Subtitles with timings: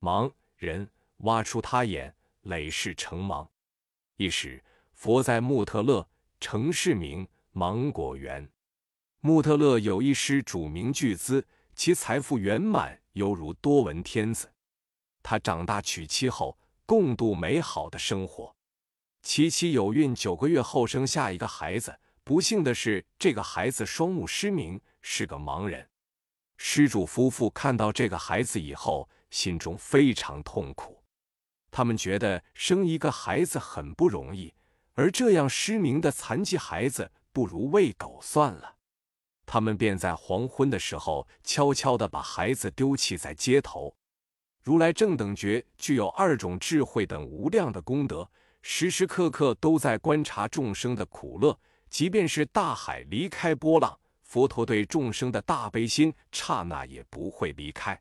[0.00, 3.46] 盲人挖出他眼，累世成盲。
[4.16, 4.62] 一时，
[4.94, 6.08] 佛在穆特勒
[6.40, 8.48] 城市名芒果园。
[9.20, 14.50] 穆特勒有一师主名巨资，其财富圆满，犹如多闻天子。
[15.22, 18.56] 他长大娶妻后，共度美好的生活。
[19.20, 22.00] 其妻有孕九个月后，生下一个孩子。
[22.24, 25.90] 不幸的是，这个孩子双目失明，是个盲人。
[26.56, 31.02] 施主夫妇看到这个孩子以后，心中非常痛苦。
[31.70, 34.52] 他们觉得生一个孩子很不容易，
[34.94, 38.76] 而这样失明的残疾孩子，不如喂狗算了。
[39.46, 43.94] 他们便在黄昏的时候，悄悄地把孩子丢弃在街头。
[44.62, 48.30] 如来正等觉具有二种智慧等无量的功德，
[48.62, 51.58] 时时刻刻都在观察众生的苦乐。
[51.88, 58.00] 即便是大海离开波浪，佛陀对众生的大悲心，刹那也不会离开。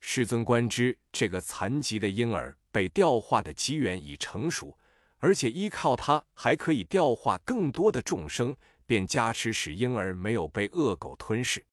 [0.00, 4.76] 世尊观之，这个残疾的婴儿被调化的机缘已成熟，
[5.18, 11.64] 而且依靠他还可以调化更多的众生，便加持使婴儿没有被恶狗吞噬。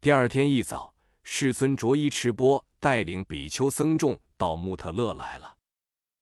[0.00, 5.56] 第二天一早，世尊着衣持钵，带领比丘僧众到穆特勒来了。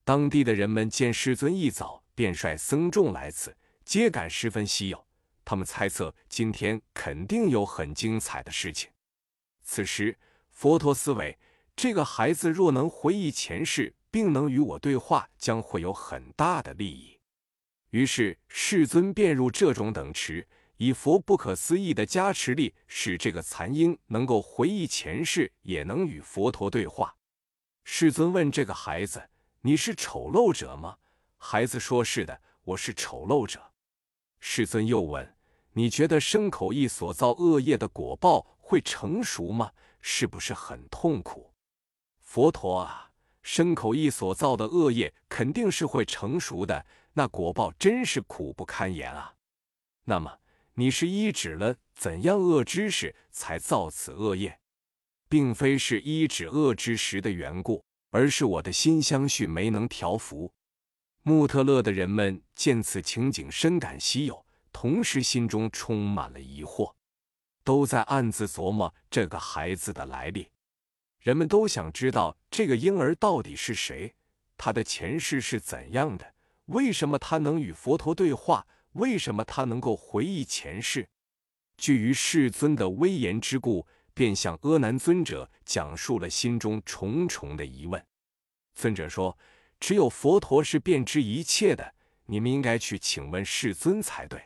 [0.02, 3.54] 当地的人们见世尊一早便率僧众来此。
[3.84, 5.06] 皆感十分稀有，
[5.44, 8.90] 他们猜测今天肯定有很精彩的事情。
[9.62, 10.18] 此时，
[10.54, 11.36] 佛陀思维：
[11.74, 17.18] 这个孩子若能回忆前世，并能与我对话，将会有很大的利益。
[17.90, 20.46] 于是，世尊便入这种等持，
[20.76, 27.16] 以佛不可思议的加持力，使这个残婴能够回忆前世，也能与佛陀对话。
[27.82, 29.28] 世尊问这个孩子
[29.60, 30.96] ：“你是丑陋者吗？”
[31.36, 33.60] 孩子说：“是的，我是丑陋者。”
[34.38, 35.36] 世尊又问
[35.74, 39.70] ：“你觉得身口意所造恶业的果报会成熟吗？
[40.00, 41.52] 是不是很痛苦？”
[42.18, 43.10] 佛陀啊，
[43.42, 49.34] 身口意所造的恶业肯定是会成熟的，那果报真是苦不堪言啊。
[50.04, 50.38] 那么
[50.74, 54.58] 你是依止了怎样恶知识才造此恶业，
[55.28, 60.52] 并非是依止恶知识的缘故，而是我的心相续没能调伏。
[61.22, 66.92] 穆特勒的人们见此情景，深感稀有，同时心中充满了疑惑，
[67.64, 70.50] 都在暗自琢磨这个孩子的来历。
[71.18, 74.14] 人们都想知道这个婴儿到底是谁，
[74.56, 76.34] 他的前世是怎样的？
[76.66, 78.66] 为什么他能与佛陀对话？
[78.92, 81.08] 为什么他能够回忆前世？
[81.76, 88.06] 据于世尊的威严之故，便向阿难尊者讲述了心中重重的疑问。
[88.74, 89.36] 尊者说。
[89.80, 91.94] 只有佛陀是遍知一切的，
[92.26, 94.40] 你们应该去请问世尊才对。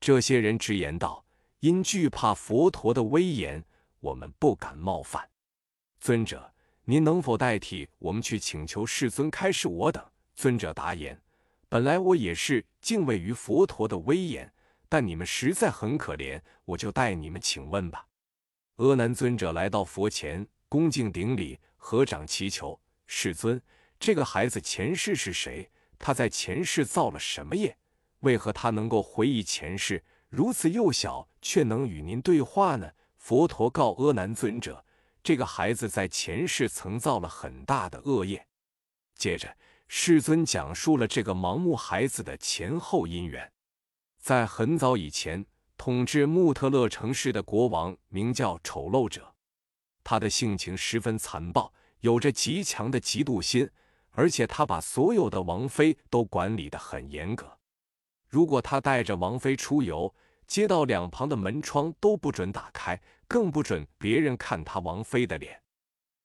[0.00, 1.23] 这些人直言道
[1.64, 3.64] ：“因惧怕佛陀的威严，
[4.00, 5.26] 我们不敢冒犯。
[5.98, 6.52] 尊者，
[6.84, 10.04] 您能否代替我们去请求世尊开示我等？”
[10.36, 11.18] 尊者答言
[11.70, 14.52] ：“本来我也是敬畏于佛陀的威严，
[14.90, 18.06] 但你们实在很可怜，我就代你们请问吧。”
[18.76, 23.58] 阿难尊者来到佛前，恭敬顶礼，合掌祈求世尊。
[23.98, 25.70] 这个孩子前世是谁？
[25.98, 27.74] 他在前世造了什么业？
[28.20, 30.04] 为何他能够回忆前世？
[30.36, 32.90] 如此幼小却能与您对话呢？
[33.16, 34.84] 佛陀告阿难尊者：
[35.22, 38.44] 这个孩子在前世曾造了很大的恶业。
[39.14, 39.56] 接着，
[39.86, 43.52] 世尊讲述了这个盲目孩子的前后因缘。
[44.18, 45.46] 在很早以前，
[45.76, 49.34] 统治穆特勒城市的国王名叫丑陋者，
[50.02, 53.70] 他的性情十分残暴，有着极强的嫉妒心。
[54.16, 57.58] 而且他把所有的王妃都管理得很严格。
[58.28, 60.14] 如果他带着王妃出游，
[60.46, 65.60] 街道两旁的门窗都不准打开，更不准别人看他王妃的脸。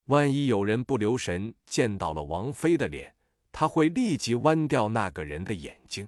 [0.06, 3.14] 万一有人不留神见到了王妃的脸，
[3.52, 6.08] 他会立即剜掉那个人的眼睛。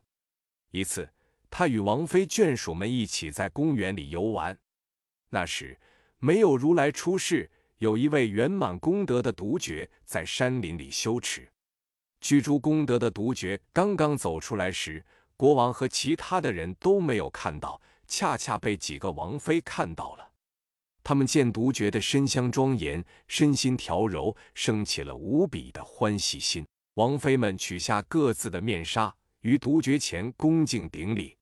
[0.71, 1.09] 一次，
[1.49, 4.57] 他与王妃眷属们一起在公园里游玩，
[5.29, 5.79] 那时
[6.17, 11.47] 没有如来出世，有一位圆满功德的独觉在山林里修持。
[12.19, 15.03] 具诸功德的独觉刚刚走出来时，
[15.35, 20.31] 国王和其他的人都没有看到，恰恰被几个王妃看到了。
[21.01, 26.67] 他们见独觉的身香庄严，身心调柔，升起了无比的欢喜心。
[26.95, 31.37] 王妃们取下各自的面纱，于独觉前恭敬顶礼。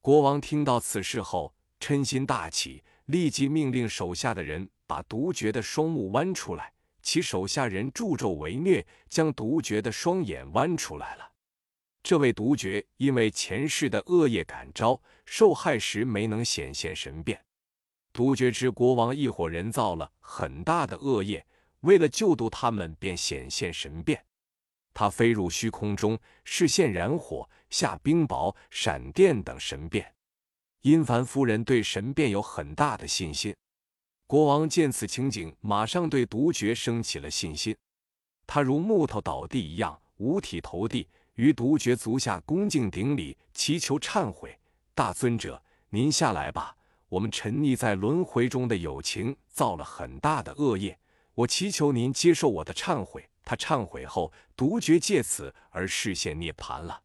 [0.00, 6.72] 国王听到此事后，嗔心大起，立即命令手下的人把独觉的双目剜出来。
[7.02, 11.32] 其手下人助纣为虐，将独觉的双眼剜出来了。
[12.06, 17.44] 这位独觉因为前世的恶业感召，受害时没能显现神变。
[18.12, 21.44] 独觉之国王一伙人造了很大的恶业，
[21.80, 24.24] 为了救度他们，便显现神变。
[24.94, 30.14] 他飞入虚空中，视现燃火、下冰雹、闪电等神变。
[30.82, 33.52] 殷凡夫人对神变有很大的信心。
[34.28, 37.76] 国王见此情景，马上对独觉升起了信心。
[38.46, 44.58] 他如木头倒地一样，五体投地，于独觉足下恭敬顶礼，祈求忏悔
[44.94, 46.76] ：“大尊者，您下来吧！
[47.08, 50.98] 我们沉溺在轮回中的友情，造了很大的恶业，
[51.34, 57.02] 我祈求您接受我的忏悔。”他忏悔后，独觉借此而视现涅槃了。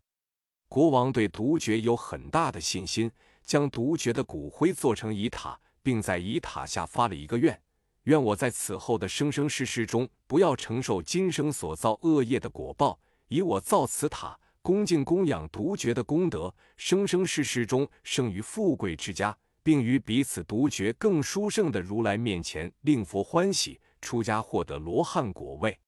[0.67, 3.11] 国王对独觉有很大的信心，
[3.43, 7.61] 将独觉的骨灰做成仪塔，并在仪塔下发了一个愿：
[8.03, 12.97] 愿我在此后的生生世世中，不要承受今生所造恶业的果报，
[13.31, 25.79] 以我造此塔，恭敬供养独觉的功德，生生世世中生于富贵之家，并于彼此独觉更殊胜的如来面前，令佛欢喜，出家获得罗汉果位。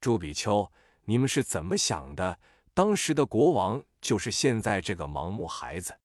[0.00, 0.68] 诸比丘，
[1.04, 2.36] 你们是怎么想的？
[2.74, 5.96] 当时的国王就是现在这个盲目孩子，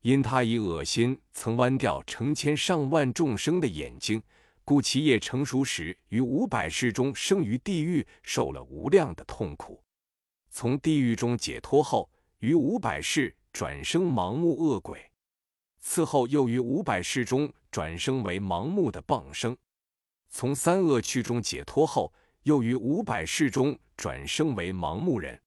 [0.00, 4.22] 因他以恶心曾剜掉成千上万众生的眼睛，
[4.64, 9.82] 故其业成熟时，于五百世中生于地狱，受了无量的痛苦。
[10.58, 12.08] 从地狱中解脱后，
[12.38, 15.10] 于五百世转生盲目恶鬼，
[15.80, 19.54] 此后又于五百世中转生为盲目的傍生。
[20.30, 22.10] 从三恶趣中解脱后。
[22.44, 25.42] 又于五百世中转生为盲目人。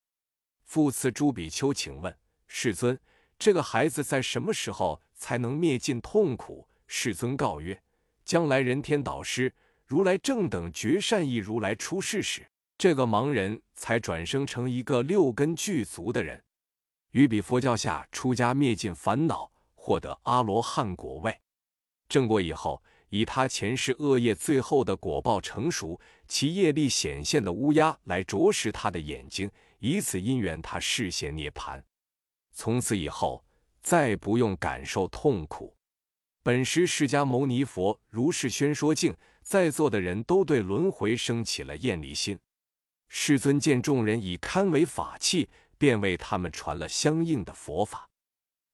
[0.65, 2.15] 复次，诸比丘，请问
[2.45, 2.99] 世尊，
[3.39, 6.67] 这个孩子在什么时候才能灭尽痛苦？
[6.85, 7.81] 世尊告曰：
[8.25, 9.55] 将来人天导师
[9.87, 12.45] 如来正等觉善意如来出世时，
[12.79, 16.41] 这个盲人才转生成一个六根具足的人，
[17.11, 21.37] 于彼佛教下出家灭尽烦恼，获得阿罗汉果位。
[22.07, 22.81] 正果以后。
[23.11, 29.49] 以他前世恶业最后的果报成熟，其业力显现的乌鸦来啄食他的眼睛，
[29.79, 31.83] 以此因缘，他视现涅盘。
[32.51, 33.43] 从此以后，
[33.81, 35.75] 再不用感受痛苦。
[36.43, 42.37] 本师释迦牟尼佛如是宣说境，在座的人都对轮回生起了厌离心。
[43.09, 48.07] 世尊见众人以堪为法器，便为他们传了相应的佛法。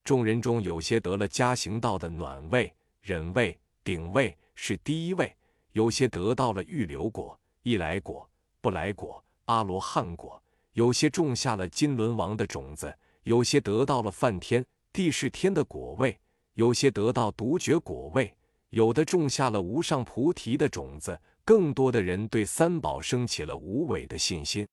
[0.04, 2.72] 众人中有些得了加行道的暖位、
[3.02, 3.58] 忍位。
[3.84, 5.36] 顶位是第一位，
[5.74, 8.28] 有些得到了预留果、一来果、
[8.60, 10.42] 不来果、阿罗汉果；
[10.74, 12.90] 有些种下了金轮王的种子；
[13.22, 16.12] 有些得到了梵天、地势天的果位；
[16.56, 18.26] 有些得到独觉果位；
[18.72, 21.22] 有的种下了无上菩提的种子。
[21.46, 24.68] 更多的人对三宝升起了无伪的信心，